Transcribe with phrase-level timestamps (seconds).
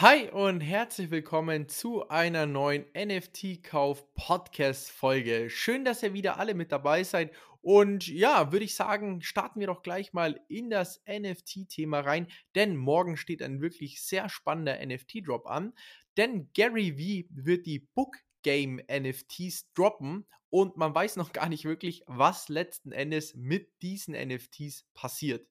[0.00, 5.50] Hi und herzlich willkommen zu einer neuen NFT-Kauf-Podcast-Folge.
[5.50, 7.34] Schön, dass ihr wieder alle mit dabei seid.
[7.62, 12.76] Und ja, würde ich sagen, starten wir doch gleich mal in das NFT-Thema rein, denn
[12.76, 15.74] morgen steht ein wirklich sehr spannender NFT-Drop an.
[16.16, 16.98] Denn Gary V
[17.34, 22.92] wird die Book Game NFTs droppen und man weiß noch gar nicht wirklich, was letzten
[22.92, 25.48] Endes mit diesen NFTs passiert.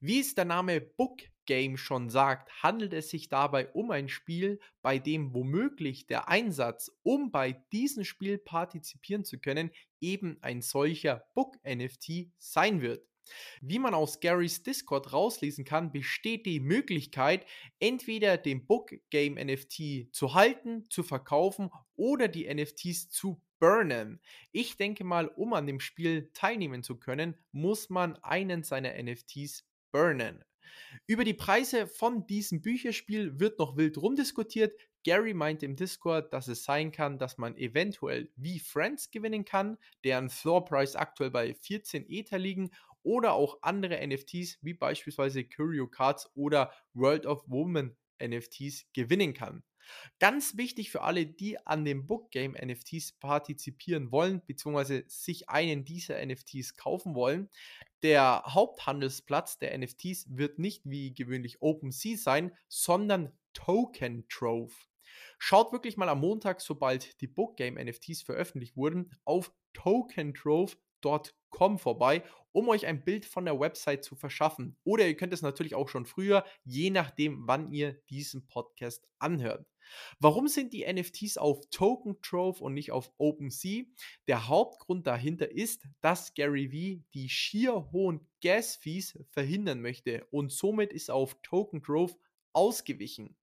[0.00, 4.60] Wie es der Name Book Game schon sagt, handelt es sich dabei um ein Spiel,
[4.82, 9.70] bei dem womöglich der Einsatz, um bei diesem Spiel partizipieren zu können,
[10.00, 13.06] eben ein solcher Book-NFT sein wird.
[13.60, 17.46] Wie man aus Garys Discord rauslesen kann, besteht die Möglichkeit,
[17.78, 24.20] entweder den Book Game NFT zu halten, zu verkaufen oder die NFTs zu burnen.
[24.50, 29.64] Ich denke mal, um an dem Spiel teilnehmen zu können, muss man einen seiner NFTs
[29.92, 30.44] burnen.
[31.06, 34.78] Über die Preise von diesem Bücherspiel wird noch wild rumdiskutiert.
[35.04, 39.78] Gary meint im Discord, dass es sein kann, dass man eventuell wie Friends gewinnen kann,
[40.04, 42.70] deren Floorpreis aktuell bei 14 Ether liegen,
[43.02, 49.64] oder auch andere NFTs wie beispielsweise Curio Cards oder World of Woman NFTs gewinnen kann.
[50.20, 55.84] Ganz wichtig für alle, die an dem Book Game NFTs partizipieren wollen, beziehungsweise sich einen
[55.84, 57.50] dieser NFTs kaufen wollen.
[58.02, 64.74] Der Haupthandelsplatz der NFTs wird nicht wie gewöhnlich OpenSea sein, sondern Token Trove.
[65.38, 72.24] Schaut wirklich mal am Montag, sobald die Book Game NFTs veröffentlicht wurden, auf tokentrove.com vorbei,
[72.50, 74.76] um euch ein Bild von der Website zu verschaffen.
[74.84, 79.64] Oder ihr könnt es natürlich auch schon früher, je nachdem, wann ihr diesen Podcast anhört.
[80.18, 83.84] Warum sind die NFTs auf Token Trove und nicht auf OpenSea?
[84.26, 90.92] Der Hauptgrund dahinter ist, dass Gary Vee die schier hohen Gas-Fees verhindern möchte und somit
[90.92, 92.14] ist auf Token Trove
[92.52, 93.36] ausgewichen.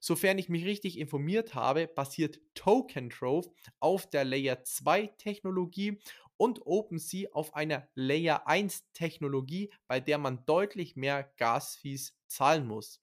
[0.00, 3.50] Sofern ich mich richtig informiert habe, basiert Token Trove
[3.80, 5.98] auf der Layer 2 Technologie
[6.36, 13.00] und OpenSea auf einer Layer 1 Technologie, bei der man deutlich mehr Gas-Fees zahlen muss.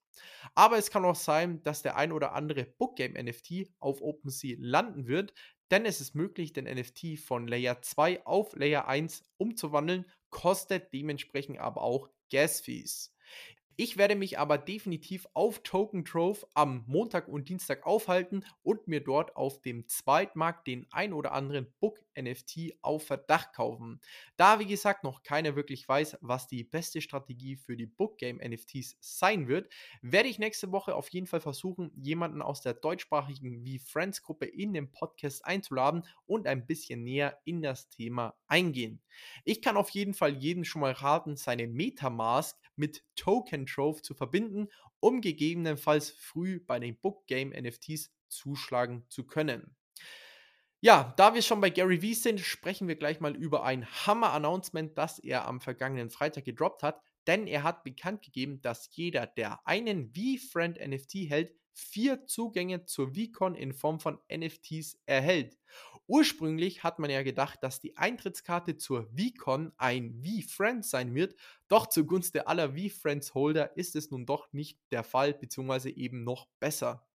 [0.54, 5.06] Aber es kann auch sein, dass der ein oder andere Bookgame NFT auf OpenSea landen
[5.06, 5.32] wird,
[5.70, 11.58] denn es ist möglich, den NFT von Layer 2 auf Layer 1 umzuwandeln, kostet dementsprechend
[11.58, 13.13] aber auch Gas Fees.
[13.76, 19.00] Ich werde mich aber definitiv auf Token Trove am Montag und Dienstag aufhalten und mir
[19.00, 24.00] dort auf dem Zweitmarkt den ein oder anderen Book NFT auf Verdacht kaufen.
[24.36, 28.36] Da, wie gesagt, noch keiner wirklich weiß, was die beste Strategie für die Book Game
[28.36, 29.68] NFTs sein wird,
[30.02, 34.46] werde ich nächste Woche auf jeden Fall versuchen, jemanden aus der deutschsprachigen wie Friends Gruppe
[34.46, 39.00] in den Podcast einzuladen und ein bisschen näher in das Thema eingehen.
[39.44, 44.14] Ich kann auf jeden Fall jedem schon mal raten, seine Metamask mit Token Trove zu
[44.14, 44.68] verbinden,
[45.00, 49.76] um gegebenenfalls früh bei den Book Game NFTs zuschlagen zu können.
[50.80, 54.98] Ja, da wir schon bei Gary Vee sind, sprechen wir gleich mal über ein Hammer-Announcement,
[54.98, 59.66] das er am vergangenen Freitag gedroppt hat, denn er hat bekannt gegeben, dass jeder, der
[59.66, 65.58] einen V-Friend NFT hält, vier Zugänge zur VCon in Form von NFTs erhält.
[66.06, 71.34] Ursprünglich hat man ja gedacht, dass die Eintrittskarte zur VCon ein V-Friend sein wird,
[71.68, 77.06] doch zugunsten aller V-Friends-Holder ist es nun doch nicht der Fall, beziehungsweise eben noch besser.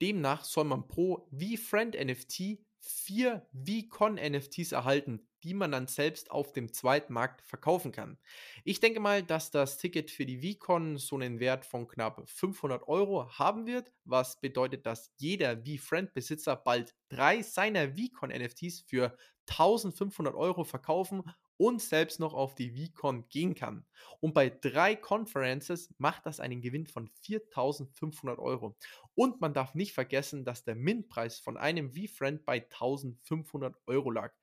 [0.00, 7.40] Demnach soll man pro V-Friend-NFT vier VCon-NFTs erhalten, die man dann selbst auf dem Zweitmarkt
[7.42, 8.18] verkaufen kann.
[8.64, 12.86] Ich denke mal, dass das Ticket für die VCon so einen Wert von knapp 500
[12.88, 19.16] Euro haben wird, was bedeutet, dass jeder V-Friend-Besitzer bald drei seiner VCon-NFTs für
[19.48, 21.22] 1500 Euro verkaufen
[21.58, 23.86] und selbst noch auf die VCon gehen kann.
[24.20, 28.76] Und bei drei Conferences macht das einen Gewinn von 4500 Euro.
[29.14, 34.34] Und man darf nicht vergessen, dass der Mintpreis von einem V-Friend bei 1500 Euro lag.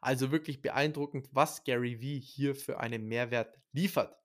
[0.00, 4.16] Also wirklich beeindruckend, was Gary V hier für einen Mehrwert liefert.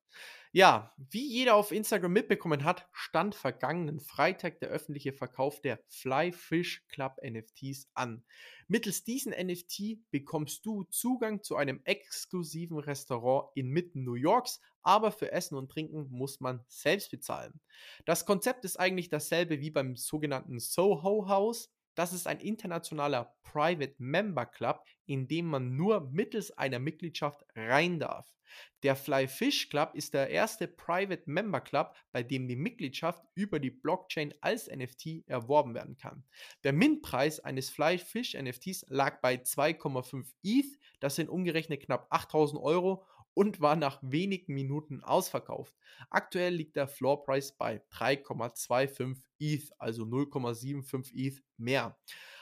[0.56, 6.31] Ja, wie jeder auf Instagram mitbekommen hat, stand vergangenen Freitag der öffentliche Verkauf der Fly
[6.31, 8.24] Fish Club NFTs an.
[8.69, 15.33] Mittels diesen NFT bekommst du Zugang zu einem exklusiven Restaurant inmitten New Yorks, aber für
[15.33, 17.60] Essen und Trinken muss man selbst bezahlen.
[18.06, 23.96] Das Konzept ist eigentlich dasselbe wie beim sogenannten Soho House, das ist ein internationaler Private
[23.98, 28.36] Member Club, in dem man nur mittels einer Mitgliedschaft rein darf.
[28.84, 33.60] Der Fly Fish Club ist der erste Private Member Club, bei dem die Mitgliedschaft über
[33.60, 36.24] die Blockchain als NFT erworben werden kann.
[36.64, 42.62] Der Mintpreis eines Fly Fish NFTs lag bei 2,5 ETH, das sind umgerechnet knapp 8000
[42.62, 45.76] Euro und war nach wenigen Minuten ausverkauft.
[46.10, 51.96] Aktuell liegt der Floorpreis bei 3,25 ETH, also 0,75 ETH mehr.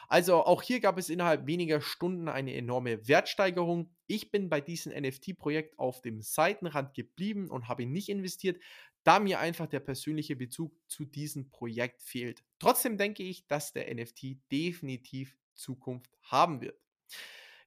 [0.08, 3.90] Also auch hier gab es innerhalb weniger Stunden eine enorme Wertsteigerung.
[4.06, 8.62] Ich bin bei diesem NFT-Projekt auf dem Seitenrand geblieben und habe nicht investiert,
[9.04, 12.44] da mir einfach der persönliche Bezug zu diesem Projekt fehlt.
[12.60, 16.80] Trotzdem denke ich, dass der NFT definitiv Zukunft haben wird.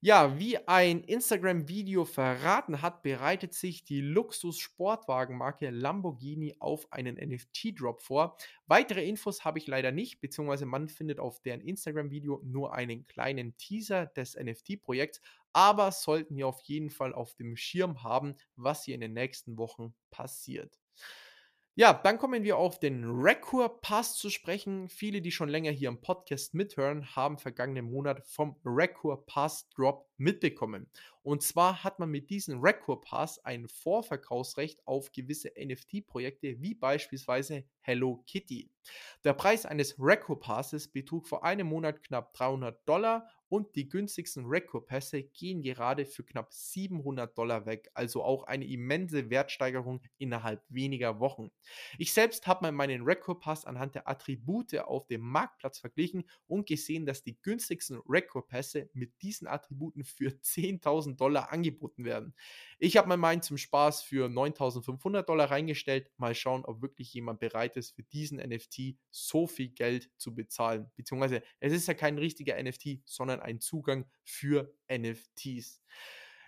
[0.03, 8.37] Ja, wie ein Instagram-Video verraten hat, bereitet sich die Luxus-Sportwagenmarke Lamborghini auf einen NFT-Drop vor.
[8.67, 13.57] Weitere Infos habe ich leider nicht, beziehungsweise man findet auf deren Instagram-Video nur einen kleinen
[13.57, 15.23] Teaser des NFT-Projekts,
[15.55, 19.57] aber sollten wir auf jeden Fall auf dem Schirm haben, was hier in den nächsten
[19.57, 20.79] Wochen passiert.
[21.79, 24.89] Ja, dann kommen wir auf den Record Pass zu sprechen.
[24.89, 30.09] Viele, die schon länger hier im Podcast mithören, haben vergangenen Monat vom Record Pass Drop
[30.17, 30.89] mitbekommen.
[31.23, 37.65] Und zwar hat man mit diesem Record Pass ein Vorverkaufsrecht auf gewisse NFT-Projekte wie beispielsweise
[37.89, 38.69] Hello Kitty.
[39.23, 44.47] Der Preis eines Record Passes betrug vor einem Monat knapp 300 Dollar und die günstigsten
[44.47, 51.21] Record-Pässe gehen gerade für knapp 700 Dollar weg, also auch eine immense Wertsteigerung innerhalb weniger
[51.21, 51.51] Wochen.
[51.99, 57.07] Ich selbst habe mal meinen Record-Pass anhand der Attribute auf dem Marktplatz verglichen und gesehen,
[57.07, 62.35] dass die günstigsten Record-Pässe mit diesen Attributen für 10.000 Dollar angeboten werden.
[62.79, 66.11] Ich habe mal meinen zum Spaß für 9.500 Dollar reingestellt.
[66.17, 70.91] Mal schauen, ob wirklich jemand bereit ist, für diesen NFT so viel Geld zu bezahlen.
[70.97, 75.83] Beziehungsweise es ist ja kein richtiger NFT, sondern ein Zugang für NFTs.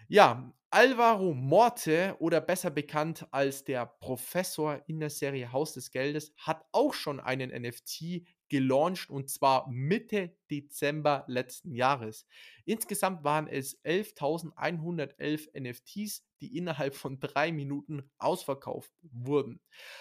[0.08, 6.34] Ja, Alvaro Morte oder besser bekannt als der Professor in der Serie Haus des Geldes
[6.36, 12.26] hat auch schon einen NFT gelauncht und zwar Mitte Dezember letzten Jahres.
[12.66, 19.60] Insgesamt waren es 11.111 NFTs, die innerhalb von drei Minuten ausverkauft wurden.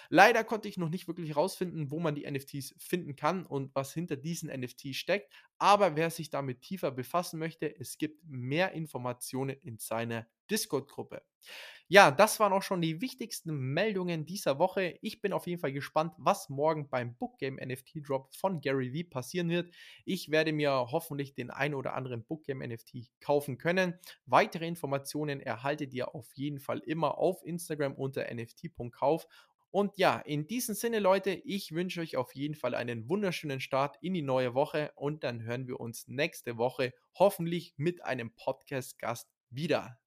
[0.09, 3.93] Leider konnte ich noch nicht wirklich herausfinden, wo man die NFTs finden kann und was
[3.93, 9.55] hinter diesen NFTs steckt, aber wer sich damit tiefer befassen möchte, es gibt mehr Informationen
[9.61, 11.21] in seiner Discord-Gruppe.
[11.89, 14.99] Ja, das waren auch schon die wichtigsten Meldungen dieser Woche.
[15.01, 19.05] Ich bin auf jeden Fall gespannt, was morgen beim Bookgame NFT Drop von Gary Vee
[19.05, 19.73] passieren wird.
[20.03, 23.97] Ich werde mir hoffentlich den ein oder anderen Bookgame NFT kaufen können.
[24.25, 29.25] Weitere Informationen erhaltet ihr auf jeden Fall immer auf Instagram unter nft.kauf.
[29.71, 33.97] Und ja, in diesem Sinne, Leute, ich wünsche euch auf jeden Fall einen wunderschönen Start
[34.01, 39.29] in die neue Woche und dann hören wir uns nächste Woche hoffentlich mit einem Podcast-Gast
[39.49, 39.99] wieder.